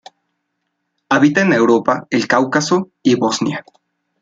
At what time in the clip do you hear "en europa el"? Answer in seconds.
1.41-2.27